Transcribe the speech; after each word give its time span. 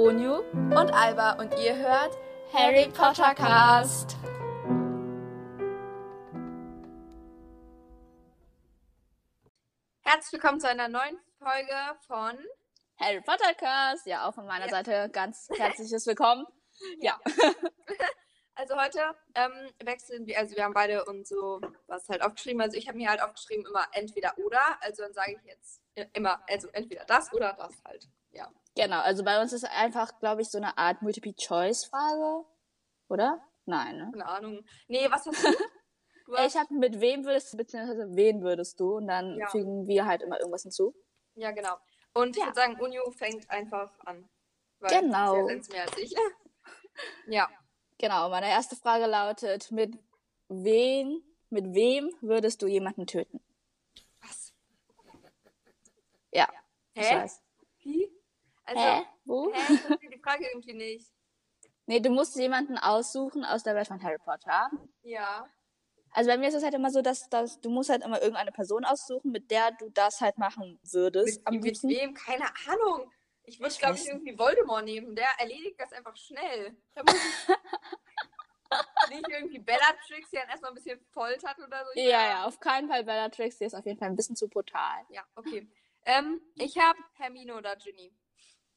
Onyu 0.00 0.36
und 0.52 0.94
Alba 0.94 1.32
und 1.32 1.52
ihr 1.58 1.76
hört 1.76 2.16
Harry 2.54 2.88
Potter 2.88 3.34
Cast. 3.34 4.16
Herzlich 10.00 10.32
willkommen 10.32 10.58
zu 10.58 10.68
einer 10.68 10.88
neuen 10.88 11.18
Folge 11.38 11.76
von 12.06 12.38
Harry 12.96 13.20
Potter 13.20 13.52
Cast. 13.52 14.06
Ja, 14.06 14.26
auch 14.26 14.32
von 14.32 14.46
meiner 14.46 14.64
ja. 14.64 14.70
Seite 14.70 15.10
ganz 15.12 15.50
herzliches 15.54 16.06
Willkommen. 16.06 16.46
Ja. 17.00 17.20
Also 18.56 18.76
heute 18.76 19.00
ähm, 19.36 19.70
wechseln 19.82 20.26
wir, 20.26 20.38
also 20.38 20.54
wir 20.54 20.64
haben 20.64 20.74
beide 20.74 21.06
uns 21.06 21.30
so 21.30 21.62
was 21.86 22.06
halt 22.10 22.20
aufgeschrieben. 22.20 22.60
Also 22.60 22.76
ich 22.76 22.88
habe 22.88 22.98
mir 22.98 23.08
halt 23.08 23.22
aufgeschrieben 23.22 23.64
immer 23.64 23.86
entweder 23.92 24.36
oder. 24.36 24.60
Also 24.82 25.02
dann 25.02 25.14
sage 25.14 25.38
ich 25.38 25.42
jetzt 25.46 25.80
immer, 26.12 26.42
also 26.46 26.68
entweder 26.72 27.06
das 27.06 27.32
oder 27.32 27.54
das 27.54 27.82
halt. 27.86 28.06
Ja. 28.32 28.52
Genau, 28.76 29.00
also 29.00 29.24
bei 29.24 29.40
uns 29.40 29.52
ist 29.52 29.64
einfach, 29.64 30.18
glaube 30.20 30.42
ich, 30.42 30.48
so 30.48 30.58
eine 30.58 30.78
Art 30.78 31.02
Multiple-Choice-Frage. 31.02 32.44
Oder? 33.08 33.42
Nein, 33.66 33.96
ne? 33.96 34.10
Keine 34.12 34.26
Ahnung. 34.26 34.64
Nee, 34.88 35.10
was 35.10 35.26
hast 35.26 35.44
du? 35.44 35.48
du 36.26 36.36
hast... 36.36 36.54
Ich 36.54 36.60
habe 36.60 36.74
mit 36.74 37.00
wem 37.00 37.24
würdest 37.24 37.52
du, 37.52 37.56
beziehungsweise 37.56 38.06
wen 38.14 38.42
würdest 38.42 38.78
du? 38.78 38.96
Und 38.96 39.08
dann 39.08 39.38
ja. 39.38 39.48
fügen 39.48 39.86
wir 39.86 40.06
halt 40.06 40.22
immer 40.22 40.38
irgendwas 40.38 40.62
hinzu. 40.62 40.94
Ja, 41.34 41.50
genau. 41.50 41.76
Und 42.12 42.36
ich 42.36 42.40
ja. 42.40 42.46
würde 42.46 42.60
sagen, 42.60 42.80
Unio 42.80 43.10
fängt 43.10 43.48
einfach 43.50 43.92
an. 44.00 44.28
genau. 44.80 45.48
Sie 45.48 45.72
mehr 45.72 45.82
als 45.82 45.98
ich. 45.98 46.14
ja. 47.26 47.48
Genau, 47.98 48.30
meine 48.30 48.48
erste 48.48 48.76
Frage 48.76 49.06
lautet, 49.06 49.70
mit 49.70 49.98
wen, 50.48 51.22
mit 51.50 51.74
wem 51.74 52.10
würdest 52.20 52.62
du 52.62 52.66
jemanden 52.66 53.06
töten? 53.06 53.40
Was? 54.22 54.54
Ja. 56.32 56.48
Hä? 56.94 57.28
Wie? 57.82 58.19
Also, 58.70 58.82
hä? 58.82 59.02
Wo? 59.24 59.52
Hä? 59.52 59.74
Ich 59.74 59.80
verstehe 59.80 60.10
die 60.10 60.18
Frage 60.18 60.46
irgendwie 60.52 60.74
nicht. 60.74 61.10
Nee, 61.86 62.00
du 62.00 62.10
musst 62.10 62.36
jemanden 62.36 62.78
aussuchen 62.78 63.44
aus 63.44 63.64
der 63.64 63.74
Welt 63.74 63.88
von 63.88 64.02
Harry 64.02 64.18
Potter. 64.18 64.70
Ja. 65.02 65.48
Also 66.12 66.30
bei 66.30 66.38
mir 66.38 66.48
ist 66.48 66.54
es 66.54 66.62
halt 66.62 66.74
immer 66.74 66.90
so, 66.90 67.02
dass, 67.02 67.28
dass 67.28 67.60
du 67.60 67.68
musst 67.68 67.90
halt 67.90 68.04
immer 68.04 68.20
irgendeine 68.20 68.52
Person 68.52 68.84
aussuchen, 68.84 69.32
mit 69.32 69.50
der 69.50 69.72
du 69.72 69.90
das 69.90 70.20
halt 70.20 70.38
machen 70.38 70.78
würdest. 70.82 71.48
Mit, 71.50 71.62
mit 71.62 71.82
wem? 71.82 72.14
Keine 72.14 72.46
Ahnung. 72.68 73.10
Ich 73.42 73.58
würde, 73.58 73.74
glaube 73.74 73.96
ich, 73.96 74.06
irgendwie 74.06 74.38
Voldemort 74.38 74.84
nehmen. 74.84 75.16
Der 75.16 75.28
erledigt 75.38 75.80
das 75.80 75.92
einfach 75.92 76.16
schnell. 76.16 76.76
nicht 79.08 79.28
irgendwie 79.28 79.58
Bellatrix, 79.58 80.30
die 80.30 80.36
dann 80.36 80.48
erstmal 80.48 80.70
ein 80.70 80.76
bisschen 80.76 81.00
foltert 81.10 81.58
oder 81.58 81.84
so. 81.84 82.00
Ja, 82.00 82.28
ja, 82.28 82.44
auf 82.44 82.60
keinen 82.60 82.88
Fall 82.88 83.02
Bellatrix. 83.02 83.58
Die 83.58 83.64
ist 83.64 83.74
auf 83.74 83.84
jeden 83.84 83.98
Fall 83.98 84.08
ein 84.08 84.16
bisschen 84.16 84.36
zu 84.36 84.48
brutal. 84.48 85.04
Ja, 85.08 85.24
okay. 85.34 85.68
Ähm, 86.04 86.40
ich 86.54 86.78
habe 86.78 86.98
Hermine 87.14 87.56
oder 87.56 87.74
Ginny. 87.76 88.14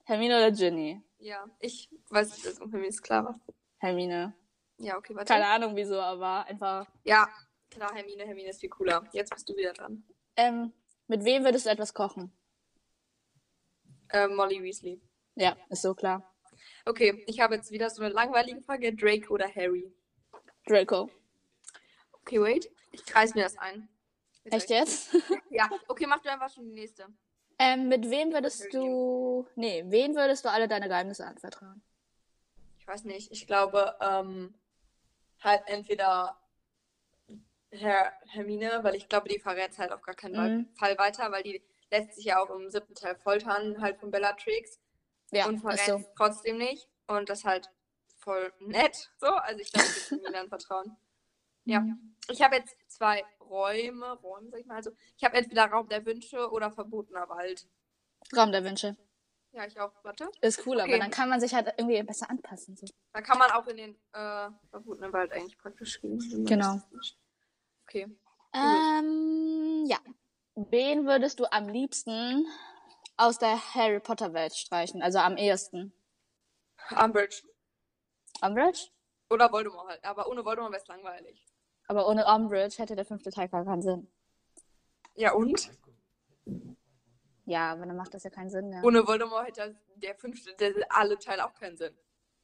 Hermine 0.04 0.38
oder 0.38 0.52
Ginny? 0.52 1.02
Ja, 1.20 1.46
ich 1.60 1.90
weiß 2.10 2.32
nicht, 2.32 2.46
dass 2.46 2.60
Hermine 2.60 2.88
ist 2.88 3.02
klar 3.02 3.26
war. 3.26 3.40
Hermine. 3.78 4.34
Ja, 4.78 4.98
okay, 4.98 5.16
warte. 5.16 5.32
Keine 5.34 5.48
Ahnung 5.48 5.76
wieso, 5.76 6.00
aber 6.00 6.46
einfach. 6.46 6.88
Ja, 7.04 7.30
klar, 7.70 7.94
Hermine. 7.94 8.26
Hermine 8.26 8.50
ist 8.50 8.60
viel 8.60 8.70
cooler. 8.70 9.08
Jetzt 9.14 9.34
bist 9.34 9.48
du 9.48 9.56
wieder 9.56 9.74
dran. 9.74 10.04
Ähm, 10.36 10.74
mit 11.08 11.24
wem 11.24 11.44
würdest 11.44 11.66
du 11.66 11.70
etwas 11.70 11.94
kochen? 11.94 12.32
Äh, 14.10 14.28
Molly 14.28 14.62
Weasley. 14.62 15.02
Ja, 15.36 15.56
ist 15.70 15.82
so 15.82 15.94
klar. 15.94 16.34
Okay, 16.86 17.24
ich 17.28 17.40
habe 17.40 17.56
jetzt 17.56 17.72
wieder 17.72 17.90
so 17.90 18.04
eine 18.04 18.14
langweilige 18.14 18.62
Frage. 18.62 18.94
Draco 18.94 19.34
oder 19.34 19.48
Harry? 19.48 19.94
Draco. 20.66 21.10
Okay, 22.22 22.42
wait. 22.42 22.70
Ich 22.92 23.06
kreis 23.06 23.34
mir 23.34 23.44
das 23.44 23.58
ein. 23.58 23.90
Mit 24.44 24.54
Echt 24.54 24.70
jetzt? 24.70 25.16
ja, 25.50 25.70
okay, 25.88 26.06
mach 26.08 26.22
du 26.22 26.30
einfach 26.30 26.50
schon 26.50 26.66
die 26.66 26.74
nächste. 26.74 27.08
Ähm, 27.64 27.88
mit 27.88 28.10
wem 28.10 28.34
würdest 28.34 28.74
du. 28.74 29.48
Nee, 29.56 29.86
wen 29.88 30.16
würdest 30.16 30.44
du 30.44 30.52
alle 30.52 30.68
deine 30.68 30.90
Geheimnisse 30.90 31.26
anvertrauen? 31.26 31.82
Ich 32.80 32.88
weiß 32.88 33.06
nicht. 33.06 33.32
Ich 33.32 33.48
glaube, 33.48 33.96
ähm, 34.02 34.54
halt 35.40 35.62
entweder 35.68 36.38
Herr 37.72 38.12
Hermine, 38.28 38.80
weil 38.84 38.96
ich 38.96 39.08
glaube, 39.08 39.30
die 39.30 39.40
verrät 39.40 39.78
halt 39.78 39.94
auf 39.94 40.02
gar 40.02 40.16
keinen 40.16 40.58
mhm. 40.58 40.76
Fall 40.76 40.98
weiter, 40.98 41.32
weil 41.32 41.44
die 41.44 41.64
lässt 41.90 42.16
sich 42.16 42.26
ja 42.26 42.44
auch 42.44 42.50
im 42.50 42.70
siebten 42.70 42.96
Teil 42.96 43.16
foltern, 43.16 43.80
halt 43.80 43.98
von 43.98 44.12
Bellatrix. 44.12 44.80
Ja, 45.32 45.48
und 45.48 45.60
verrät 45.60 45.80
so. 45.80 46.04
trotzdem 46.18 46.58
nicht. 46.58 46.90
Und 47.08 47.30
das 47.30 47.40
ist 47.40 47.46
halt 47.46 47.70
voll 48.18 48.52
nett. 48.60 49.10
So, 49.20 49.28
also 49.28 49.62
ich 49.62 49.72
glaube, 49.72 49.88
ich 49.88 50.10
kann 50.10 50.20
mir 50.22 50.32
dann 50.32 50.50
vertrauen. 50.50 50.98
Ja. 51.64 51.80
Mhm. 51.80 52.13
Ich 52.30 52.42
habe 52.42 52.56
jetzt 52.56 52.76
zwei 52.88 53.24
Räume, 53.40 54.14
Räume, 54.20 54.50
sag 54.50 54.60
ich 54.60 54.66
mal. 54.66 54.76
Also, 54.76 54.92
ich 55.18 55.24
habe 55.24 55.36
entweder 55.38 55.66
Raum 55.66 55.90
der 55.90 56.06
Wünsche 56.06 56.50
oder 56.52 56.72
verbotener 56.72 57.28
Wald. 57.30 57.68
Raum 58.36 58.52
der 58.52 58.64
Wünsche. 58.64 58.96
Ja, 59.52 59.66
ich 59.68 59.80
auch. 59.80 59.92
Warte. 60.04 60.30
Ist 60.42 60.66
cool, 60.66 60.78
okay. 60.78 60.90
aber 60.90 61.00
dann 61.00 61.12
kann 61.12 61.30
man 61.30 61.40
sich 61.40 61.54
halt 61.54 61.72
irgendwie 61.78 62.02
besser 62.02 62.30
anpassen. 62.30 62.76
So. 62.76 62.88
Da 63.14 63.22
kann 63.22 63.38
man 63.38 63.52
auch 63.52 63.68
in 63.68 63.78
den 63.78 63.96
äh, 64.14 64.50
verbotenen 64.70 65.14
Wald 65.14 65.32
eigentlich 65.32 65.58
praktisch 65.58 66.02
gehen. 66.02 66.46
Genau. 66.46 66.82
Okay. 67.84 68.08
Ähm, 68.54 69.86
ja. 69.86 69.98
Wen 70.56 71.06
würdest 71.06 71.40
du 71.40 71.46
am 71.52 71.68
liebsten 71.68 72.48
aus 73.18 73.38
der 73.38 73.58
Harry 73.76 74.00
Potter 74.00 74.34
Welt 74.34 74.56
streichen? 74.56 75.02
Also 75.04 75.20
am 75.20 75.38
ehesten? 75.38 75.94
Umbridge. 77.00 77.44
Umbridge? 78.42 78.90
Oder 79.30 79.52
Voldemort 79.52 79.88
halt. 79.88 80.04
Aber 80.04 80.28
ohne 80.28 80.44
Voldemort 80.44 80.72
wäre 80.74 80.82
es 80.82 80.88
langweilig. 80.88 81.46
Aber 81.88 82.08
ohne 82.08 82.26
Umbridge 82.26 82.78
hätte 82.78 82.96
der 82.96 83.06
fünfte 83.06 83.32
Teil 83.32 83.50
gar 83.50 83.66
keinen 83.66 83.82
Sinn. 83.82 84.08
Ja, 85.16 85.34
und? 85.34 85.70
Ja, 87.46 87.74
aber 87.74 87.86
dann 87.86 87.98
macht 87.98 88.14
das 88.14 88.24
ja 88.24 88.30
keinen 88.30 88.50
Sinn 88.50 88.70
mehr. 88.70 88.84
Ohne 88.84 89.06
Voldemort 89.06 89.48
hätte 89.48 89.76
der 89.96 90.16
fünfte, 90.16 90.56
der, 90.56 90.74
alle 90.90 91.20
Teile 91.20 91.46
auch 91.46 91.54
keinen 91.54 91.78
Sinn. 91.78 91.96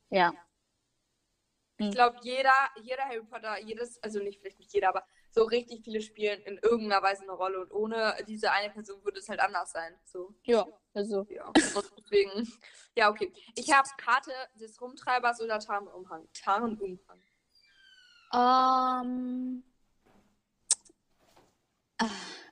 Ja. 0.09 0.33
Ich 1.77 1.85
hm. 1.85 1.93
glaube, 1.93 2.17
jeder, 2.21 2.51
jeder 2.81 3.03
Harry 3.05 3.23
Potter, 3.23 3.57
jedes, 3.61 4.03
also 4.03 4.19
nicht 4.19 4.41
vielleicht 4.41 4.59
nicht 4.59 4.73
jeder, 4.73 4.89
aber 4.89 5.05
so 5.31 5.43
richtig 5.43 5.83
viele 5.83 6.01
spielen 6.01 6.41
in 6.41 6.57
irgendeiner 6.57 7.01
Weise 7.01 7.23
eine 7.23 7.31
Rolle 7.31 7.61
und 7.61 7.71
ohne 7.71 8.15
diese 8.27 8.51
eine 8.51 8.69
Person 8.69 9.03
würde 9.05 9.19
es 9.19 9.29
halt 9.29 9.39
anders 9.39 9.71
sein. 9.71 9.97
So. 10.03 10.35
Ja, 10.43 10.67
also. 10.93 11.25
Ja. 11.29 11.49
Deswegen, 11.55 12.51
ja, 12.95 13.09
okay. 13.09 13.31
Ich 13.55 13.71
habe 13.71 13.87
Karte 13.97 14.31
des 14.55 14.81
Rumtreibers 14.81 15.41
oder 15.41 15.59
Tarnumhang. 15.59 16.27
Tarnumhang. 16.33 17.21
Um, 18.31 19.63
ähm, 21.99 22.07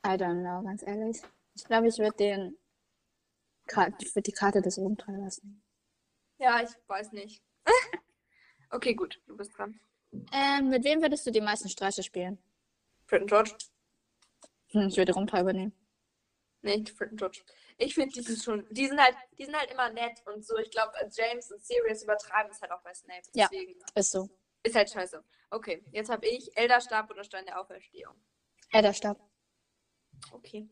I 0.06 0.18
don't 0.18 0.42
know, 0.42 0.64
ganz 0.64 0.84
ehrlich. 0.84 1.22
Ich 1.56 1.64
glaube, 1.66 1.88
ich 1.88 1.98
würde 1.98 2.18
den 2.18 2.58
ich 4.00 4.16
würde 4.16 4.24
die 4.24 4.32
Karte 4.32 4.62
des 4.62 4.78
Rumtreibers 4.78 5.44
nehmen. 5.44 5.62
Ja, 6.38 6.62
ich 6.62 6.70
weiß 6.88 7.12
nicht. 7.12 7.44
okay, 8.70 8.94
gut, 8.94 9.22
du 9.28 9.36
bist 9.36 9.58
dran. 9.58 9.80
Ähm, 10.32 10.70
mit 10.70 10.84
wem 10.84 11.02
würdest 11.02 11.26
du 11.28 11.32
die 11.32 11.42
meisten 11.42 11.70
Streiche 11.70 12.04
spielen? 12.04 12.38
Fred 13.06 13.22
und 13.22 13.28
George. 13.28 13.52
Hm, 14.70 14.88
ich 14.88 14.98
würde 14.98 15.14
Rumtreiber 15.14 15.54
nehmen. 15.54 15.74
Nee, 16.62 16.84
Fred 16.86 17.12
und 17.12 17.18
George. 17.18 17.42
Ich 17.78 17.94
finde, 17.94 18.14
die 18.14 18.22
sind 18.22 18.42
schon, 18.42 18.66
die 18.72 18.88
sind 18.88 19.00
halt, 19.00 19.16
die 19.38 19.46
sind 19.46 19.56
halt 19.56 19.72
immer 19.72 19.90
nett 19.90 20.22
und 20.26 20.46
so. 20.46 20.58
Ich 20.58 20.72
glaube, 20.72 20.94
James 21.12 21.52
und 21.52 21.64
Sirius 21.64 22.04
übertreiben 22.04 22.52
es 22.52 22.62
halt 22.62 22.72
auch 22.72 22.82
bei 22.82 22.94
Snape. 22.94 23.22
Deswegen. 23.36 23.80
Ja, 23.80 23.88
ist 23.96 24.12
so. 24.12 24.30
Ist 24.68 24.76
halt 24.76 24.90
scheiße. 24.90 25.24
Okay, 25.50 25.82
jetzt 25.94 26.10
habe 26.10 26.28
ich 26.28 26.56
Elderstab 26.58 27.10
oder 27.10 27.24
Stein 27.24 27.46
der 27.46 27.58
Auferstehung. 27.58 28.16
Elderstab. 28.74 29.18
Okay. 30.32 30.68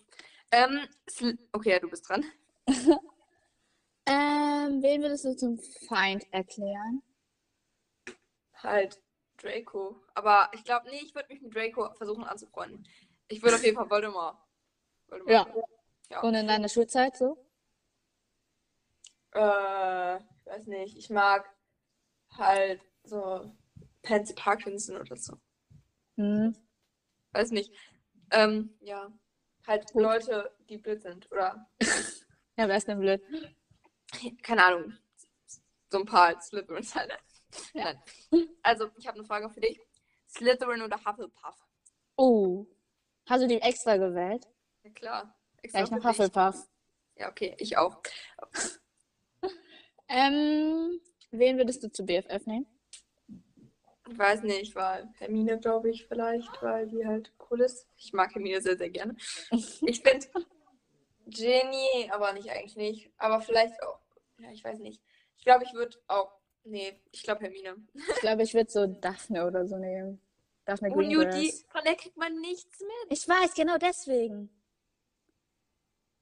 Ähm, 0.52 0.86
okay, 1.54 1.72
ja, 1.72 1.80
du 1.80 1.90
bist 1.90 2.10
dran. 2.10 2.26
ähm, 4.06 4.84
wen 4.84 5.02
würdest 5.02 5.24
du 5.24 5.34
zum 5.38 5.58
Feind 5.88 6.26
erklären? 6.34 7.04
Halt 8.56 9.02
Draco. 9.38 9.96
Aber 10.14 10.50
ich 10.54 10.66
glaube, 10.66 10.90
nee, 10.90 11.00
ich 11.02 11.16
würde 11.16 11.32
mich 11.32 11.42
mit 11.42 11.56
Draco 11.56 11.94
versuchen 11.94 12.26
anzufreunden. 12.26 12.86
Ich 13.30 13.42
würde 13.42 13.56
auf 13.56 13.64
jeden 13.64 13.78
Fall 13.78 13.90
Voldemort. 13.90 14.38
Voldemort. 15.08 15.48
Ja. 15.48 15.64
ja. 16.10 16.20
Und 16.22 16.36
in 16.36 16.48
deiner 16.48 16.68
Schulzeit 16.68 17.16
so? 17.16 17.38
Äh, 19.32 19.40
weiß 19.40 20.68
nicht. 20.68 20.98
Ich 20.98 21.10
mag 21.10 21.50
halt 22.38 22.82
so 23.06 23.56
Pansy 24.06 24.34
Parkinson 24.34 24.98
oder 24.98 25.18
so. 25.18 25.38
Hm. 26.18 26.56
Weiß 27.34 27.52
nicht. 27.52 27.74
Ähm, 28.32 28.78
ja. 28.82 29.12
Halt 29.68 29.92
Gut. 29.92 30.04
Leute, 30.04 30.56
die 30.70 30.78
blöd 30.78 31.02
sind, 31.02 31.30
oder? 31.32 31.68
ja, 32.58 32.68
wer 32.68 32.78
ist 32.78 32.88
denn 32.88 33.00
blöd? 33.00 33.22
Keine 34.44 34.64
Ahnung. 34.64 34.94
So 35.90 36.00
ein 36.00 36.06
paar 36.06 36.40
Slytherins 36.40 36.96
halt. 36.96 37.12
Ja. 37.74 37.94
Also, 38.64 38.90
ich 38.98 39.08
habe 39.08 39.18
eine 39.18 39.28
Frage 39.28 39.50
für 39.50 39.62
dich. 39.62 39.80
Slytherin 40.28 40.82
oder 40.82 40.98
Hufflepuff? 41.04 41.56
Oh. 42.18 42.66
Hast 43.28 43.44
du 43.44 43.48
die 43.48 43.62
extra 43.62 43.98
gewählt? 43.98 44.46
Ja, 44.84 44.92
klar. 44.92 45.40
Extra 45.62 45.80
ja, 45.80 45.86
ich 45.86 45.92
noch 45.92 46.04
Hufflepuff. 46.04 46.68
Ja, 47.16 47.30
okay. 47.30 47.56
Ich 47.60 47.78
auch. 47.78 48.02
ähm, 50.08 51.00
wen 51.32 51.58
würdest 51.58 51.84
du 51.84 51.92
zu 51.92 52.06
BFF 52.06 52.46
nehmen? 52.46 52.68
Ich 54.08 54.18
weiß 54.20 54.44
nicht, 54.44 54.76
weil 54.76 55.10
Hermine, 55.18 55.60
glaube 55.60 55.90
ich, 55.90 56.06
vielleicht, 56.08 56.62
weil 56.62 56.88
die 56.88 57.06
halt 57.06 57.34
cool 57.50 57.62
ist. 57.62 57.88
Ich 57.98 58.14
mag 58.14 58.34
Hermine 58.34 58.62
sehr, 58.62 58.78
sehr 58.78 58.90
gerne. 58.90 59.16
Ich 59.50 60.02
finde 60.02 60.28
Jenny, 61.28 62.10
aber 62.12 62.34
nicht 62.34 62.50
eigentlich 62.50 62.76
nicht. 62.76 63.12
Aber 63.18 63.42
vielleicht 63.42 63.82
auch, 63.82 64.00
ja, 64.38 64.52
ich 64.52 64.64
weiß 64.64 64.80
nicht. 64.80 65.02
Ich 65.38 65.44
glaube, 65.44 65.64
ich 65.64 65.74
würde 65.74 65.98
auch. 66.08 66.32
Nee, 66.64 67.00
ich 67.12 67.24
glaube 67.24 67.42
Hermine. 67.42 67.76
Ich 67.94 68.22
glaube, 68.22 68.44
ich 68.44 68.54
würde 68.54 68.72
so 68.72 68.86
Daphne 68.88 69.46
oder 69.46 69.68
so 69.68 69.78
nehmen. 69.78 70.22
Daphne 70.66 70.92
Und 70.92 71.10
Judy, 71.10 71.26
Greengrass. 71.26 71.66
von 71.70 71.84
der 71.84 71.96
kriegt 71.96 72.18
man 72.18 72.42
nichts 72.42 72.80
mit. 72.80 73.12
Ich 73.18 73.28
weiß, 73.28 73.54
genau 73.54 73.78
deswegen. 73.78 74.50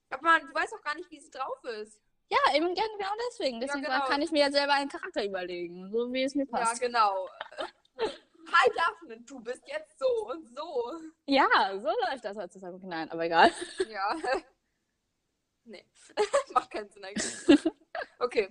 Aber 0.09 0.21
man, 0.21 0.41
du 0.41 0.53
weißt 0.53 0.74
auch 0.74 0.81
gar 0.83 0.95
nicht, 0.95 1.09
wie 1.12 1.19
sie 1.19 1.31
drauf 1.31 1.63
ist. 1.81 2.00
Ja, 2.33 2.56
eben 2.56 2.74
genau 2.74 3.13
deswegen. 3.30 3.59
Deswegen 3.59 3.83
genau. 3.83 4.06
kann 4.06 4.21
ich 4.21 4.31
mir 4.31 4.45
ja 4.45 4.51
selber 4.51 4.74
einen 4.74 4.89
Charakter 4.89 5.24
überlegen, 5.24 5.91
so 5.91 6.12
wie 6.12 6.24
es 6.24 6.33
mir 6.33 6.47
passt. 6.47 6.81
Ja, 6.81 6.88
genau. 6.88 7.30
Hi 8.56 8.71
Daphne, 8.75 9.21
du 9.21 9.39
bist 9.39 9.68
jetzt 9.68 10.00
so 10.00 10.30
und 10.31 10.47
so. 10.47 10.94
Ja, 11.25 11.47
so 11.80 11.89
läuft 12.09 12.25
das 12.25 12.35
heutzutage. 12.35 12.80
Nein, 12.81 13.09
aber 13.12 13.25
egal. 13.25 13.51
Ja. 13.88 14.15
nee, 15.63 15.85
macht 16.53 16.71
keinen 16.71 16.89
Sinn 16.89 17.06
eigentlich. 17.06 17.71
Okay. 18.19 18.50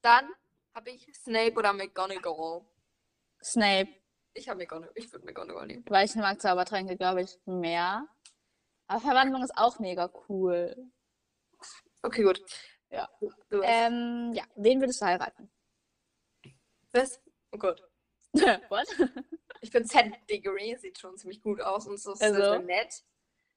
Dann 0.00 0.28
habe 0.74 0.90
ich 0.90 1.12
Snape 1.14 1.54
oder 1.54 1.72
McGonagall. 1.72 2.64
Snape, 3.42 3.92
Ich 4.34 4.48
habe 4.48 4.58
McGonagall. 4.58 4.92
Ich 4.94 5.12
würde 5.12 5.26
McGonagall 5.26 5.66
nehmen. 5.66 5.84
weil 5.88 6.06
ich 6.06 6.14
mag 6.14 6.40
Zaubertränke, 6.40 6.96
glaube 6.96 7.22
ich, 7.22 7.38
mehr. 7.46 8.06
Aber 8.86 9.00
Verwandlung 9.00 9.42
ist 9.42 9.56
auch 9.56 9.78
mega 9.80 10.10
cool. 10.28 10.76
Okay, 12.02 12.22
gut. 12.22 12.42
Ja. 12.90 13.08
Ähm, 13.62 14.32
ja, 14.34 14.44
wen 14.56 14.80
würdest 14.80 15.00
du 15.00 15.06
heiraten? 15.06 15.50
Was? 16.92 17.20
Oh 17.52 17.58
Gott. 17.58 17.82
What? 18.68 18.86
Ich 19.60 19.70
finde 19.70 19.88
Cedric 19.88 20.26
Diggory 20.26 20.76
sieht 20.76 20.98
schon 20.98 21.16
ziemlich 21.16 21.40
gut 21.40 21.60
aus 21.60 21.86
und 21.86 21.98
so 21.98 22.12
ist 22.12 22.22
Also? 22.22 22.36
sehr 22.36 22.58
nett. 22.58 23.02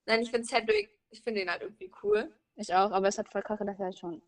Nein, 0.05 0.21
ich 0.21 0.29
finde 0.31 0.47
Cedric, 0.47 0.89
ich 1.09 1.21
finde 1.21 1.41
ihn 1.41 1.49
halt 1.49 1.63
irgendwie 1.63 1.91
cool. 2.03 2.33
Ich 2.55 2.73
auch, 2.73 2.91
aber 2.91 3.07
es 3.07 3.17
hat 3.17 3.27
voll 3.29 3.41
kacke, 3.41 3.65
dass 3.65 3.79
er 3.79 3.91
schon. 3.91 4.21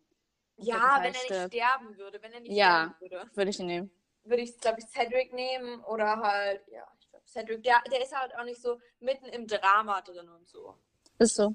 Ja, 0.56 0.96
wenn 1.00 1.14
er 1.14 1.22
nicht 1.22 1.46
sterben 1.54 1.96
würde, 1.96 2.20
wenn 2.20 2.32
er 2.32 2.40
nicht 2.40 2.52
Ja. 2.52 2.94
sterben 2.98 3.00
würde, 3.00 3.30
Würde 3.36 3.50
ich 3.50 3.60
ihn 3.60 3.66
nehmen. 3.66 3.90
würde 4.24 4.42
ich, 4.42 4.58
glaube 4.58 4.80
ich, 4.80 4.86
Cedric 4.88 5.32
nehmen 5.32 5.82
oder 5.84 6.16
halt, 6.18 6.66
ja, 6.68 6.86
ich 7.00 7.08
glaube 7.08 7.24
Cedric, 7.28 7.62
der, 7.62 7.80
der 7.90 8.02
ist 8.02 8.14
halt 8.14 8.34
auch 8.36 8.44
nicht 8.44 8.60
so 8.60 8.80
mitten 8.98 9.26
im 9.26 9.46
Drama 9.46 10.00
drin 10.02 10.28
und 10.28 10.48
so. 10.48 10.76
Ist 11.18 11.36
so. 11.36 11.54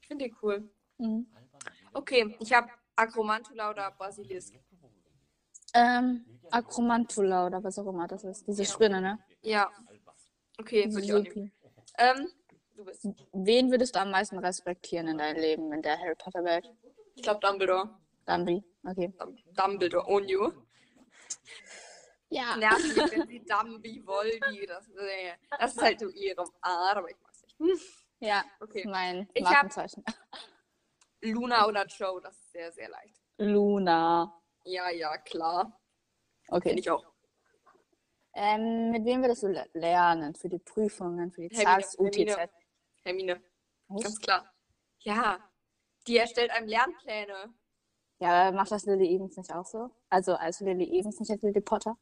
Ich 0.00 0.08
finde 0.08 0.24
den 0.24 0.36
cool. 0.42 0.68
Mhm. 0.96 1.26
Okay, 1.92 2.36
ich 2.40 2.52
habe 2.52 2.68
Akromantula 2.96 3.70
oder 3.70 3.90
Basilisk. 3.92 4.54
Ähm, 5.74 6.24
Akromantula 6.50 7.46
oder 7.46 7.62
was 7.62 7.78
auch 7.78 7.86
immer 7.86 8.06
das 8.08 8.24
ist. 8.24 8.46
Diese 8.46 8.62
Ja. 8.62 8.68
Spinne, 8.68 9.00
ne? 9.00 9.18
Ja. 9.42 9.70
Okay, 10.58 10.90
würde 10.92 11.04
ich 11.04 11.12
auch 11.12 11.22
nehmen. 11.34 11.52
Ähm, 11.98 12.28
du 12.74 12.84
bist. 12.84 13.06
Wen 13.32 13.70
würdest 13.70 13.94
du 13.94 14.00
am 14.00 14.10
meisten 14.10 14.38
respektieren 14.38 15.08
in 15.08 15.18
deinem 15.18 15.36
Leben, 15.40 15.72
in 15.72 15.82
der 15.82 15.98
Harry 15.98 16.14
Potter 16.16 16.42
Welt? 16.44 16.68
Ich 17.14 17.22
glaube 17.22 17.40
Dumbledore. 17.40 17.90
Dumbi. 18.26 18.62
Okay. 18.84 19.12
Dum- 19.18 19.36
Dumbledore, 19.54 20.06
on 20.08 20.28
you. 20.28 20.52
Ja. 22.30 22.56
Nervt 22.56 22.82
mich, 22.96 22.96
wenn 23.12 23.26
sie 23.28 23.40
Dumbi 23.44 24.02
Voldi, 24.04 24.66
das, 24.66 24.86
äh, 24.90 25.32
das 25.58 25.72
ist 25.72 25.82
halt 25.82 26.00
so 26.00 26.08
ihrem 26.08 26.48
Art, 26.60 26.96
aber 26.96 27.10
ich 27.10 27.16
mag's 27.22 27.42
nicht. 27.58 27.84
Ja, 28.20 28.44
Okay. 28.60 28.84
mein 28.86 29.28
Ich 29.34 29.44
hab- 29.44 29.52
Markenzeichen. 29.52 30.04
Luna 31.22 31.66
oder 31.66 31.86
Joe, 31.86 32.20
das 32.20 32.36
ist 32.38 32.52
sehr, 32.52 32.72
sehr 32.72 32.88
leicht. 32.88 33.20
Luna. 33.38 34.32
Ja, 34.64 34.90
ja, 34.90 35.16
klar. 35.18 35.80
Okay. 36.48 36.68
Finde 36.70 36.80
ich 36.80 36.90
auch. 36.90 37.04
Ähm, 38.34 38.90
mit 38.90 39.04
wem 39.04 39.22
würdest 39.22 39.42
du 39.42 39.48
le- 39.48 39.68
lernen? 39.72 40.34
Für 40.34 40.48
die 40.48 40.58
Prüfungen, 40.58 41.32
für 41.32 41.42
die 41.42 41.48
ZAGs, 41.54 41.98
UTZ? 41.98 42.36
Hermine, 43.02 43.42
ganz 43.88 44.04
Echt? 44.14 44.22
klar. 44.22 44.52
Ja, 45.00 45.38
die 46.06 46.18
erstellt 46.18 46.50
einem 46.50 46.68
Lernpläne. 46.68 47.52
Ja, 48.20 48.50
macht 48.52 48.70
das 48.70 48.84
Lily 48.84 49.14
Evans 49.14 49.36
nicht 49.36 49.52
auch 49.52 49.64
so? 49.64 49.90
Also 50.08 50.34
als 50.34 50.60
Lily 50.60 50.98
Evans, 50.98 51.18
nicht 51.20 51.30
als 51.30 51.42
Lily 51.42 51.60
Potter? 51.60 51.96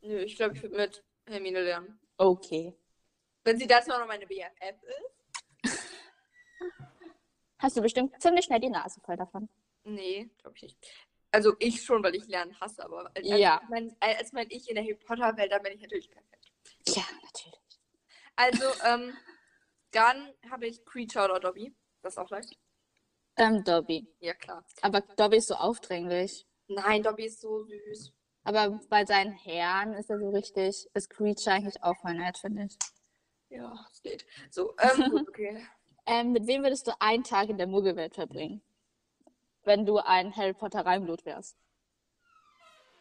Nö, 0.00 0.18
ich 0.20 0.36
glaube, 0.36 0.54
ich 0.54 0.62
würde 0.62 0.76
mit 0.76 1.04
Hermine 1.26 1.62
lernen. 1.62 2.00
Okay. 2.16 2.74
Wenn 3.44 3.58
sie 3.58 3.66
dazu 3.66 3.92
auch 3.92 3.98
noch 4.00 4.06
meine 4.06 4.26
BFF 4.26 4.82
ist? 4.82 5.15
Hast 7.58 7.76
du 7.76 7.82
bestimmt 7.82 8.20
ziemlich 8.20 8.44
schnell 8.44 8.60
die 8.60 8.68
Nase 8.70 9.00
voll 9.00 9.16
davon. 9.16 9.48
Nee, 9.84 10.30
glaube 10.38 10.56
ich 10.56 10.62
nicht. 10.64 10.78
Also 11.32 11.54
ich 11.58 11.82
schon, 11.82 12.02
weil 12.02 12.14
ich 12.14 12.26
Lernen 12.28 12.58
hasse, 12.60 12.84
aber 12.84 13.10
als, 13.14 13.26
Ja. 13.26 13.58
als, 13.58 13.68
mein, 13.68 13.96
als 14.00 14.32
mein 14.32 14.46
Ich 14.50 14.68
in 14.68 14.74
der 14.74 14.84
Harry 14.84 14.94
Potter 14.94 15.36
Welt, 15.36 15.52
dann 15.52 15.62
bin 15.62 15.72
ich 15.72 15.80
natürlich 15.80 16.10
perfekt. 16.10 16.52
Ja, 16.88 17.02
natürlich. 17.22 17.60
Also, 18.36 18.64
ähm, 18.84 19.14
dann 19.92 20.32
habe 20.50 20.66
ich 20.66 20.84
Creature 20.84 21.24
oder 21.26 21.40
Dobby. 21.40 21.74
Das 22.02 22.14
ist 22.14 22.18
auch 22.18 22.30
leicht. 22.30 22.58
Ähm, 23.36 23.64
Dobby. 23.64 24.06
Ja, 24.20 24.34
klar. 24.34 24.64
Aber 24.82 25.00
Dobby 25.00 25.36
ist 25.38 25.48
so 25.48 25.54
aufdringlich. 25.54 26.46
Nein, 26.68 27.02
Dobby 27.02 27.26
ist 27.26 27.40
so 27.40 27.64
süß. 27.64 28.12
Aber 28.44 28.80
bei 28.88 29.04
seinen 29.04 29.32
Herren 29.32 29.92
ist 29.94 30.08
er 30.10 30.18
so 30.18 30.30
richtig, 30.30 30.88
ist 30.94 31.10
Creature 31.10 31.56
eigentlich 31.56 31.82
auch 31.82 31.96
voll 32.00 32.14
nett, 32.14 32.38
finde 32.38 32.64
ich. 32.64 32.76
Ja, 33.48 33.86
es 33.92 34.02
geht. 34.02 34.26
So, 34.50 34.74
ähm, 34.78 35.10
gut, 35.10 35.28
okay. 35.28 35.66
Ähm, 36.06 36.32
mit 36.32 36.46
wem 36.46 36.62
würdest 36.62 36.86
du 36.86 36.92
einen 37.00 37.24
Tag 37.24 37.48
in 37.48 37.58
der 37.58 37.66
Muggelwelt 37.66 38.14
verbringen? 38.14 38.62
Wenn 39.64 39.84
du 39.84 39.98
ein 39.98 40.34
Harry 40.36 40.52
Potter 40.52 40.86
Reinblut 40.86 41.24
wärst. 41.24 41.56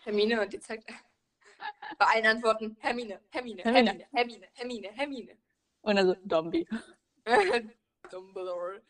Hermine 0.03 0.41
und 0.41 0.51
die 0.51 0.59
zeigt. 0.59 0.89
Bei 1.97 2.05
allen 2.07 2.25
Antworten 2.25 2.75
Hermine, 2.79 3.19
Hermine, 3.29 3.63
Hermine. 3.63 4.07
Hermine, 4.11 4.47
Hermine, 4.53 4.91
Hermine. 4.91 5.37
Und 5.81 5.95
dann 5.95 6.07
so, 6.07 6.15
Dobby. 6.23 6.67
Dumbledore. 8.11 8.81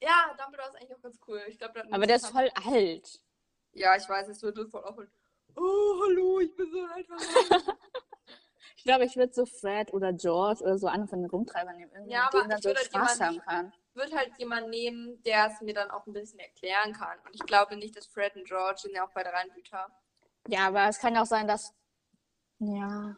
Ja, 0.00 0.34
Dumbledore 0.38 0.68
ist 0.68 0.76
eigentlich 0.76 0.94
auch 0.94 1.02
ganz 1.02 1.18
cool. 1.26 1.42
Ich 1.48 1.58
glaube, 1.58 1.84
Aber 1.90 2.06
der 2.06 2.16
ist 2.16 2.26
voll 2.26 2.50
alt. 2.66 3.20
Ja, 3.72 3.96
ich 3.96 4.08
weiß, 4.08 4.28
es 4.28 4.42
wird 4.42 4.58
voll 4.70 4.84
auf. 4.84 4.98
Oh, 5.56 6.02
hallo, 6.02 6.40
ich 6.40 6.54
bin 6.54 6.70
so 6.70 6.82
Mann. 6.82 7.04
Ich 8.84 8.90
glaube, 8.90 9.06
ich 9.06 9.16
würde 9.16 9.32
so 9.32 9.46
Fred 9.46 9.94
oder 9.94 10.12
George 10.12 10.62
oder 10.62 10.76
so 10.76 10.86
einen 10.88 11.08
von 11.08 11.22
den 11.22 11.30
Rumtreibern 11.30 11.74
nehmen. 11.78 11.90
Irgendwie 11.94 12.12
Ja, 12.12 12.24
mit 12.26 12.34
aber 12.34 12.38
denen 12.42 12.50
dann 12.50 12.58
ich 12.58 12.62
so 12.64 12.68
würde 12.68 12.80
halt 12.80 12.88
Spaß 12.88 13.20
haben 13.22 13.32
jemanden- 13.32 13.48
kann. 13.50 13.72
Wird 13.94 14.14
halt 14.14 14.32
jemand 14.36 14.68
nehmen, 14.68 15.22
der 15.22 15.46
es 15.46 15.60
mir 15.62 15.72
dann 15.72 15.90
auch 15.90 16.06
ein 16.06 16.12
bisschen 16.12 16.38
erklären 16.38 16.92
kann. 16.92 17.18
Und 17.24 17.34
ich 17.34 17.40
glaube 17.46 17.76
nicht, 17.76 17.96
dass 17.96 18.06
Fred 18.06 18.36
und 18.36 18.44
George 18.46 18.80
sind 18.82 18.94
ja 18.94 19.06
auch 19.06 19.10
beide 19.14 19.32
Reinblüter. 19.32 19.86
Ja, 20.48 20.66
aber 20.68 20.86
es 20.86 20.98
kann 20.98 21.14
ja 21.14 21.22
auch 21.22 21.26
sein, 21.26 21.48
dass. 21.48 21.72
Ja. 22.58 23.16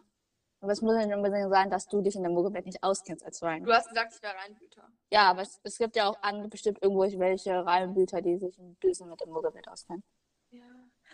Aber 0.60 0.72
es 0.72 0.82
muss 0.82 0.94
ja 0.94 1.04
nicht 1.04 1.16
unbedingt 1.16 1.50
sein, 1.50 1.68
dass 1.68 1.86
du 1.88 2.00
dich 2.00 2.14
in 2.14 2.22
der 2.22 2.30
Muggelwelt 2.30 2.64
nicht 2.66 2.82
auskennst 2.84 3.24
als 3.24 3.42
Ryan. 3.42 3.64
Du 3.64 3.72
hast 3.72 3.88
gesagt, 3.88 4.14
ich 4.14 4.22
wäre 4.22 4.36
Reinblüter. 4.36 4.88
Ja, 5.10 5.30
aber 5.30 5.42
es, 5.42 5.58
es 5.64 5.78
gibt 5.78 5.96
ja 5.96 6.08
auch 6.08 6.22
andere, 6.22 6.48
bestimmt 6.48 6.78
irgendwelche 6.80 7.66
Reihenblüter, 7.66 8.22
die 8.22 8.38
sich 8.38 8.56
ein 8.58 8.76
bisschen 8.76 9.08
mit 9.08 9.20
der 9.20 9.26
Muggelwelt 9.26 9.66
auskennen. 9.66 10.04
Ja. 10.50 10.62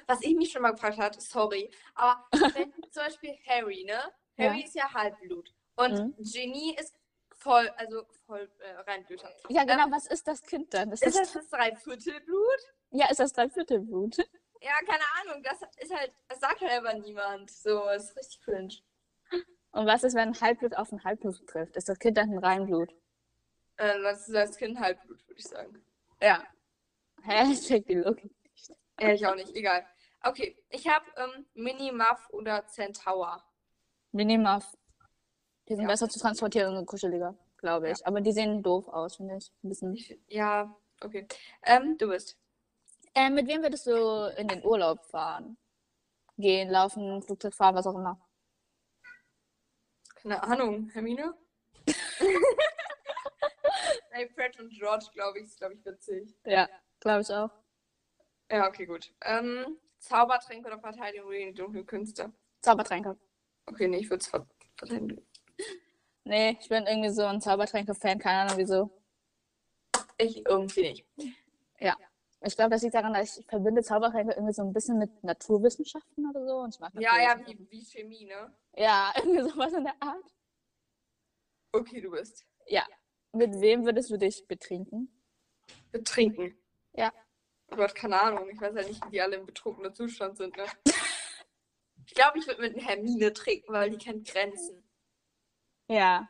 Was 0.07 0.21
ich 0.23 0.37
mich 0.37 0.53
schon 0.53 0.61
mal 0.63 0.73
gefragt 0.73 0.99
habe, 0.99 1.19
sorry, 1.21 1.71
aber 1.95 2.27
wenn 2.55 2.71
zum 2.91 3.03
Beispiel 3.05 3.35
Harry, 3.47 3.85
ne? 3.85 3.99
Ja. 4.37 4.51
Harry 4.51 4.63
ist 4.65 4.75
ja 4.75 4.93
Halbblut. 4.93 5.55
Und 5.77 5.93
Mhm. 5.93 6.15
Ginny 6.19 6.77
ist 6.79 6.95
voll, 7.39 7.69
also 7.77 8.05
voll 8.27 8.51
äh, 8.61 8.73
Reinblüter. 8.91 9.31
Ja, 9.49 9.65
genau, 9.65 9.91
was 9.91 10.07
ist 10.07 10.27
das 10.29 10.43
Kind 10.43 10.73
dann? 10.75 10.93
Ist 10.93 11.05
Ist 11.05 11.19
das, 11.19 11.33
das 11.33 11.43
das 11.43 11.51
Dreiviertelblut? 11.51 12.61
ja, 12.91 13.11
ist 13.11 13.21
das 13.21 13.33
Dreiviertelblut? 13.33 14.17
Ja, 14.65 14.75
keine 14.87 15.03
Ahnung. 15.21 15.43
Das 15.43 15.59
ist 15.79 15.93
halt, 15.93 16.15
das 16.29 16.39
sagt 16.39 16.61
halt 16.61 16.71
aber 16.71 16.95
niemand. 16.95 17.51
So, 17.51 17.85
das 17.87 18.11
ist 18.11 18.17
richtig 18.17 18.41
cringe. 18.43 18.75
Und 19.73 19.87
was 19.87 20.05
ist, 20.05 20.15
wenn 20.15 20.29
ein 20.29 20.41
Halbblut 20.41 20.77
auf 20.77 20.93
ein 20.93 21.03
Halbblut 21.03 21.45
trifft? 21.49 21.75
Ist 21.77 21.89
das 21.89 21.99
Kind 21.99 22.17
dann 22.17 22.31
ein 22.31 22.39
Reinblut? 22.39 22.93
Äh, 23.77 24.01
das 24.03 24.29
ist 24.29 24.33
das 24.33 24.57
Kind 24.57 24.79
Halbblut, 24.79 25.27
würde 25.27 25.41
ich 25.41 25.49
sagen. 25.49 25.85
Ja. 26.23 26.47
Hä? 27.25 27.43
Ich 27.53 27.67
check 27.67 27.87
die 27.89 27.95
Logik 27.97 28.33
nicht. 28.45 28.71
Ehrlich 28.99 29.27
auch 29.27 29.35
nicht, 29.35 29.53
egal. 29.57 29.85
Okay, 30.23 30.57
ich 30.69 30.87
habe 30.87 31.07
ähm, 31.17 31.45
Mini 31.55 31.91
Muff 31.91 32.29
oder 32.31 32.65
Centaur. 32.69 33.43
Minimuff. 34.13 34.77
Die 35.69 35.75
sind 35.75 35.83
Ja. 35.85 35.89
besser 35.89 36.09
zu 36.09 36.19
transportieren 36.19 36.77
und 36.77 36.87
kuscheliger, 36.87 37.37
glaube 37.59 37.91
ich. 37.91 38.07
Aber 38.07 38.21
die 38.21 38.33
sehen 38.33 38.63
doof 38.63 38.89
aus, 38.89 39.17
finde 39.17 39.37
ich. 39.37 39.51
Ein 39.63 39.69
bisschen. 39.69 40.25
Ja, 40.29 40.75
okay. 41.03 41.27
Ähm, 41.63 41.97
du 41.99 42.09
bist. 42.09 42.37
Äh, 43.15 43.31
mit 43.31 43.47
wem 43.47 43.63
würdest 43.63 43.87
du 43.87 44.33
in 44.37 44.49
den 44.49 44.65
Urlaub 44.65 45.05
fahren? 45.07 45.57
Gehen, 46.39 46.71
laufen, 46.71 47.23
Flugzeug 47.23 47.55
fahren, 47.55 47.75
was 47.75 47.87
auch 47.87 47.95
immer. 47.95 48.19
Keine 50.17 50.43
Ahnung, 50.43 50.89
Hermine? 50.91 51.35
Hey, 54.15 54.29
Fred 54.29 54.61
und 54.61 54.69
George, 54.71 55.07
glaube 55.15 55.39
ich, 55.39 55.45
ist, 55.47 55.57
glaube 55.59 55.73
ich, 55.75 55.85
witzig. 55.87 56.37
Ja, 56.45 56.69
glaube 57.01 57.23
ich 57.23 57.31
auch. 57.31 57.49
Ja, 58.51 58.69
okay, 58.69 58.85
gut. 58.85 59.11
Ähm, 59.23 59.79
Zaubertränke 60.01 60.69
oder 60.69 60.79
Verteidigung 60.79 61.31
gegen 61.31 61.55
die 61.55 61.55
dunklen 61.63 61.87
Künste? 61.87 62.31
Zaubertränke. 62.61 63.17
Okay, 63.67 63.89
nee, 63.89 63.99
ich 63.99 64.11
würde 64.11 64.23
es 64.23 64.29
ver 64.29 64.47
verteidigen. 64.77 65.25
Nee, 66.25 66.57
ich 66.61 66.69
bin 66.69 66.87
irgendwie 66.87 67.11
so 67.11 67.25
ein 67.25 67.41
Zaubertränke-Fan, 67.41 68.19
keine 68.19 68.43
Ahnung 68.43 68.59
wieso. 68.59 68.91
Ich 70.19 70.45
irgendwie 70.47 70.83
nicht. 70.83 71.07
Ich 72.45 72.57
glaube, 72.57 72.71
das 72.71 72.83
liegt 72.83 72.95
daran, 72.95 73.15
dass 73.15 73.39
ich 73.39 73.47
verbinde 73.47 73.83
Zaubertränke 73.83 74.33
irgendwie 74.35 74.53
so 74.53 74.63
ein 74.63 74.73
bisschen 74.73 74.99
mit 74.99 75.23
Naturwissenschaften 75.23 76.29
oder 76.29 76.45
so. 76.47 76.57
Und 76.57 76.75
ich 76.75 76.81
mag 76.81 76.93
Ja, 76.95 77.21
ja, 77.21 77.39
wie, 77.47 77.57
wie 77.71 77.85
Chemie, 77.85 78.25
ne? 78.25 78.53
Ja, 78.77 79.13
irgendwie 79.17 79.49
sowas 79.49 79.73
in 79.73 79.85
der 79.85 79.95
Art. 80.01 80.25
Okay, 81.73 82.01
du 82.01 82.11
bist. 82.11 82.45
Ja. 82.67 82.85
Mit 83.33 83.61
wem 83.61 83.85
würdest 83.85 84.11
du 84.11 84.19
dich 84.19 84.47
betrinken? 84.47 85.09
Betrinken. 85.93 86.59
Ja. 86.95 87.13
Oh 87.71 87.77
Gott, 87.77 87.95
keine 87.95 88.21
Ahnung. 88.21 88.51
Ich 88.51 88.61
weiß 88.61 88.75
ja 88.75 88.83
nicht, 88.83 89.05
wie 89.07 89.11
die 89.11 89.21
alle 89.21 89.37
im 89.37 89.47
betrunkenen 89.47 89.95
Zustand 89.95 90.37
sind, 90.37 90.57
ne? 90.57 90.65
Ich 92.07 92.15
glaube, 92.15 92.39
ich 92.39 92.47
würde 92.47 92.61
mit 92.63 92.77
Hermine 92.85 93.33
trinken, 93.33 93.73
weil 93.73 93.91
die 93.91 93.99
kennt 93.99 94.27
Grenzen. 94.29 94.83
Ja, 95.89 96.29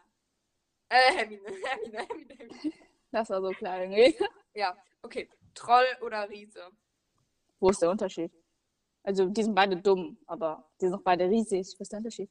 Äh, 0.89 1.13
Hermine, 1.17 1.43
Hermine, 1.65 1.99
Hermine, 1.99 2.35
Hermine. 2.37 2.73
das 3.11 3.31
war 3.31 3.41
so 3.43 3.51
klar 3.51 3.81
irgendwie. 3.83 4.17
Ja, 4.55 4.77
okay. 5.03 5.31
Troll 5.55 5.87
oder 6.03 6.29
Riese? 6.29 6.69
Wo 7.59 7.71
ist 7.71 7.81
der 7.81 7.91
Unterschied? 7.91 8.31
Also, 9.03 9.27
die 9.31 9.43
sind 9.43 9.55
beide 9.55 9.77
dumm, 9.77 10.19
aber 10.27 10.71
die 10.79 10.87
sind 10.87 10.95
auch 10.95 11.03
beide 11.03 11.25
riesig. 11.29 11.67
Was 11.79 11.81
ist 11.81 11.93
der 11.93 11.99
Unterschied? 12.01 12.31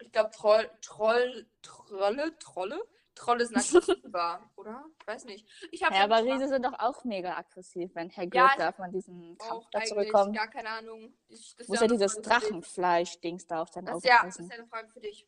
Ich 0.00 0.12
glaube, 0.12 0.30
Troll, 0.30 0.70
Troll, 0.82 1.46
Trolle, 1.62 2.38
Trolle? 2.38 2.78
Troll 3.18 3.40
ist 3.40 3.54
aggressiver, 3.56 4.50
oder? 4.56 4.84
Ich 5.00 5.06
weiß 5.06 5.24
nicht. 5.26 5.46
Ich 5.72 5.80
Ja, 5.80 5.90
aber 6.04 6.22
Riese 6.24 6.48
sind 6.48 6.64
doch 6.64 6.78
auch 6.78 7.04
mega 7.04 7.36
aggressiv, 7.36 7.90
wenn 7.94 8.10
Hagrid 8.10 8.34
Ja, 8.34 8.48
ich- 8.52 8.56
da 8.58 8.72
von 8.72 8.90
diesem 8.92 9.36
Kampf 9.38 9.66
da 9.72 9.82
zurückkommt. 9.82 10.36
gar 10.36 10.48
keine 10.48 10.68
Ahnung. 10.70 11.12
Ich, 11.28 11.56
Muss 11.66 11.80
ja 11.80 11.86
ja 11.86 11.88
dieses. 11.88 12.20
Drachenfleisch-Dings 12.22 13.46
da 13.46 13.62
auf 13.62 13.68
sein 13.70 13.84
Das, 13.86 13.96
Auge 13.96 14.08
ja, 14.08 14.20
das 14.24 14.38
ist 14.38 14.48
ja 14.50 14.56
eine 14.58 14.66
Frage 14.66 14.88
für 14.88 15.00
dich. 15.00 15.26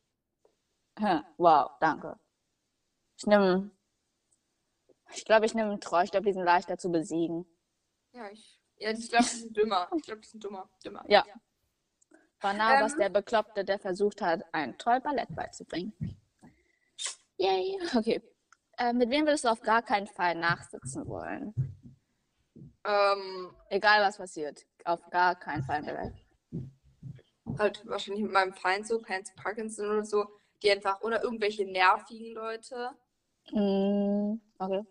Hm, 0.99 1.23
Wow, 1.37 1.71
danke. 1.79 2.19
Ich 3.17 3.25
nehme. 3.25 3.71
Ich 5.13 5.25
glaube, 5.25 5.45
ich 5.45 5.53
nehme 5.53 5.69
einen 5.71 5.81
Troll. 5.81 6.03
Ich 6.05 6.11
glaube, 6.11 6.25
die 6.25 6.33
sind 6.33 6.43
leichter 6.43 6.77
zu 6.77 6.89
besiegen. 6.89 7.45
Ja, 8.13 8.29
ich, 8.29 8.59
ja, 8.77 8.91
ich 8.91 9.09
glaube, 9.09 9.25
die 9.25 9.35
sind 9.35 9.55
dümmer. 9.57 9.89
Ich 9.95 10.03
glaube, 10.03 10.21
die 10.21 10.27
sind 10.27 10.43
dummer. 10.43 10.69
dümmer. 10.83 11.03
Ja. 11.07 11.23
Barnabas, 12.39 12.93
Ähm. 12.93 12.99
der 12.99 13.09
Bekloppte, 13.09 13.63
der 13.65 13.77
versucht 13.79 14.21
hat, 14.21 14.41
ein 14.53 14.77
Trollballett 14.77 15.35
beizubringen. 15.35 15.93
Yay. 17.41 17.79
Okay. 17.95 18.21
Äh, 18.77 18.93
mit 18.93 19.09
wem 19.09 19.25
würdest 19.25 19.45
du 19.45 19.49
auf 19.49 19.61
gar 19.61 19.81
keinen 19.81 20.05
Fall 20.07 20.35
nachsitzen 20.35 21.07
wollen? 21.07 21.53
Ähm, 22.85 23.55
Egal, 23.69 24.01
was 24.03 24.17
passiert. 24.17 24.65
Auf 24.85 25.01
gar 25.09 25.35
keinen 25.35 25.63
Fall 25.63 25.85
Welt. 25.85 26.13
halt 27.57 27.85
wahrscheinlich 27.87 28.23
mit 28.23 28.31
meinem 28.31 28.53
Feind 28.53 28.87
so, 28.87 29.01
Pants 29.01 29.33
Parkinson 29.35 29.87
oder 29.87 30.05
so, 30.05 30.25
die 30.61 30.71
einfach, 30.71 31.01
oder 31.01 31.23
irgendwelche 31.23 31.65
nervigen 31.65 32.33
Leute, 32.33 32.91
Mm, 33.51 34.35
okay. 34.59 34.83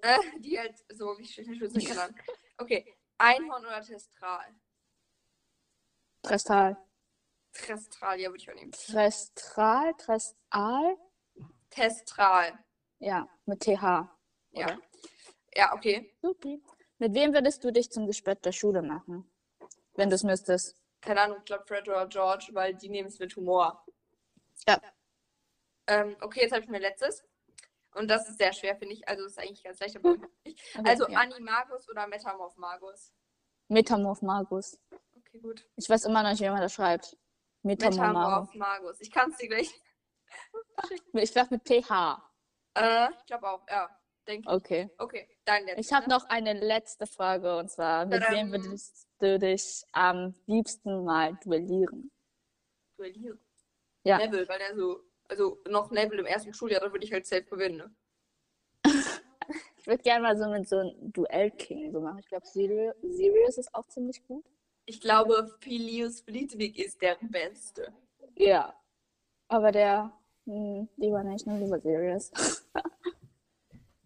äh, 0.00 0.18
die 0.40 0.58
halt 0.58 0.74
so, 0.88 1.16
wie 1.18 1.22
ich 1.22 1.36
nicht 1.36 1.60
wissen 1.60 1.84
kann. 1.84 2.14
Okay, 2.56 2.96
Einhorn 3.18 3.64
oder 3.66 3.82
Testral? 3.82 4.46
Trestal. 6.22 6.76
Testral, 7.52 8.18
ja, 8.18 8.30
würde 8.30 8.38
ich 8.42 8.50
auch 8.50 8.54
nehmen. 8.54 8.72
Trestral? 8.72 9.92
Trestal? 9.98 10.96
Testral. 11.70 12.58
Ja, 12.98 13.28
mit 13.44 13.60
TH. 13.60 13.82
Ja. 13.82 14.08
Oder? 14.52 14.78
Ja, 15.54 15.74
okay. 15.74 16.14
Supi. 16.22 16.62
Mit 16.98 17.14
wem 17.14 17.32
würdest 17.34 17.62
du 17.64 17.70
dich 17.72 17.90
zum 17.90 18.06
Gespött 18.06 18.44
der 18.44 18.52
Schule 18.52 18.82
machen? 18.82 19.30
Wenn 19.94 20.08
du 20.08 20.14
es 20.16 20.22
müsstest. 20.22 20.76
Keine 21.00 21.20
Ahnung, 21.22 21.38
ich 21.38 21.44
glaube 21.44 21.64
Fred 21.66 21.88
oder 21.88 22.06
George, 22.06 22.48
weil 22.52 22.74
die 22.74 22.88
nehmen 22.88 23.08
es 23.08 23.18
mit 23.18 23.34
Humor. 23.36 23.84
Ja. 24.66 24.80
Ähm, 25.86 26.16
okay, 26.20 26.40
jetzt 26.42 26.52
habe 26.52 26.62
ich 26.62 26.68
mein 26.68 26.80
letztes. 26.80 27.22
Und 27.94 28.08
das 28.08 28.28
ist 28.28 28.38
sehr 28.38 28.52
schwer, 28.52 28.76
finde 28.76 28.94
ich. 28.94 29.08
Also, 29.08 29.24
ist 29.24 29.38
eigentlich 29.38 29.62
ganz 29.62 29.80
leicht, 29.80 29.96
aber 29.96 30.16
nicht. 30.44 30.60
Okay, 30.74 30.82
Also, 30.84 31.08
ja. 31.08 31.18
Animagus 31.18 31.88
oder 31.88 32.06
Metamorph 32.06 32.56
Magus? 32.56 33.12
Metamorph 33.68 34.20
Magus. 34.22 34.78
Okay, 35.16 35.38
gut. 35.40 35.66
Ich 35.76 35.88
weiß 35.88 36.04
immer 36.04 36.22
noch 36.22 36.30
nicht, 36.30 36.42
wie 36.42 36.50
man 36.50 36.60
das 36.60 36.74
schreibt. 36.74 37.16
Metamorph 37.62 38.52
Magus. 38.54 39.00
Ich 39.00 39.10
kann 39.10 39.30
es 39.30 39.38
dir 39.38 39.48
gleich. 39.48 39.70
Ich 41.12 41.32
glaube 41.32 41.48
mit 41.54 41.64
PH. 41.64 42.22
Äh, 42.74 43.08
ich 43.18 43.26
glaube 43.26 43.50
auch, 43.50 43.66
ja. 43.68 43.88
Denke 44.26 44.48
ich. 44.48 44.54
Okay. 44.54 44.90
Okay, 44.98 45.28
dein 45.44 45.64
letztes. 45.64 45.86
Ich 45.86 45.92
habe 45.92 46.08
ne? 46.08 46.14
noch 46.14 46.24
eine 46.28 46.52
letzte 46.52 47.06
Frage 47.06 47.56
und 47.56 47.70
zwar: 47.70 48.06
Mit 48.06 48.22
wem 48.30 48.50
würdest 48.50 49.08
du 49.18 49.38
dich 49.38 49.84
am 49.92 50.34
liebsten 50.46 51.04
mal 51.04 51.38
duellieren? 51.44 52.10
Duellieren. 52.98 53.40
Ja. 54.04 54.18
Neville, 54.18 54.48
weil 54.48 54.58
der 54.58 54.74
so. 54.76 55.00
Also, 55.28 55.60
noch 55.68 55.90
Neville 55.90 56.20
im 56.20 56.26
ersten 56.26 56.54
Schuljahr, 56.54 56.80
da 56.80 56.92
würde 56.92 57.04
ich 57.04 57.12
halt 57.12 57.26
safe 57.26 57.44
gewinnen. 57.44 57.76
Ne? 57.78 57.96
Ich 59.78 59.88
würde 59.88 60.02
gerne 60.02 60.20
mal 60.20 60.36
so 60.36 60.48
mit 60.48 60.68
so 60.68 60.78
einem 60.78 61.12
Duell-King 61.12 61.92
so 61.92 62.00
machen. 62.00 62.18
Ich 62.18 62.26
glaube, 62.26 62.44
Sirius, 62.44 63.56
ist 63.56 63.72
auch 63.72 63.86
ziemlich 63.86 64.20
gut. 64.26 64.44
Ich 64.84 65.00
glaube, 65.00 65.48
Filius 65.60 66.22
Flitwick 66.22 66.76
ist 66.76 67.00
der 67.00 67.16
Beste. 67.20 67.94
Ja. 68.34 68.74
Aber 69.46 69.70
der, 69.70 70.12
hm, 70.46 70.88
lieber 70.96 71.22
nicht, 71.22 71.46
nur 71.46 71.58
lieber 71.58 71.80
Sirius. 71.80 72.32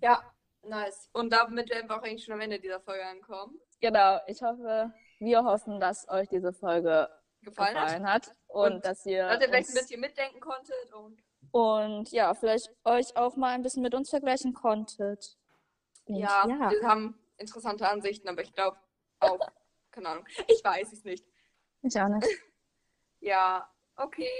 Ja, 0.03 0.23
nice. 0.63 1.11
Und 1.13 1.31
damit 1.31 1.69
werden 1.69 1.87
wir 1.87 1.99
auch 1.99 2.03
eigentlich 2.03 2.25
schon 2.25 2.33
am 2.33 2.41
Ende 2.41 2.59
dieser 2.59 2.81
Folge 2.81 3.05
ankommen. 3.05 3.61
genau. 3.83 4.19
Ich 4.27 4.41
hoffe, 4.41 4.91
wir 5.19 5.45
hoffen, 5.45 5.79
dass 5.79 6.09
euch 6.09 6.27
diese 6.31 6.55
Folge 6.55 7.07
Gefallen, 7.43 7.77
hat? 7.77 7.85
gefallen 7.85 8.07
hat 8.07 8.35
und, 8.47 8.73
Und 8.73 8.85
dass 8.87 9.05
ihr 9.05 9.27
Dass 9.29 9.43
ihr 9.43 9.49
vielleicht 9.49 9.69
ein 9.69 9.75
bisschen 9.75 10.01
mitdenken 10.01 10.41
konntet 10.41 10.93
und 10.95 11.23
und 11.53 12.13
ja, 12.13 12.33
vielleicht 12.35 12.71
euch 12.85 13.17
auch 13.17 13.37
mal 13.37 13.55
ein 13.55 13.63
bisschen 13.63 13.83
mit 13.83 13.95
uns 13.95 14.11
vergleichen 14.11 14.55
konntet. 14.55 15.37
Und 16.05 16.17
ja, 16.17 16.47
ja. 16.47 16.71
wir 16.71 16.83
haben 16.89 17.19
interessante 17.39 17.89
Ansichten, 17.89 18.29
aber 18.29 18.43
ich 18.43 18.53
glaube 18.53 18.77
auch, 19.19 19.39
keine 19.91 20.11
Ahnung, 20.11 20.27
ich 20.47 20.63
weiß 20.63 20.93
es 20.93 21.05
nicht. 21.05 21.27
Ich 21.83 22.01
auch 22.01 22.09
nicht. 22.09 22.27
Ja, 23.23 23.69
okay, 23.97 24.31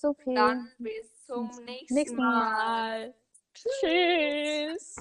So 0.00 0.14
viel. 0.14 0.34
dann 0.34 0.70
bis 0.78 1.26
zum 1.26 1.50
nächsten, 1.66 1.94
Nächsten 1.94 2.16
Mal. 2.16 3.12
Mal. 3.12 3.14
Tschüss. 3.52 4.96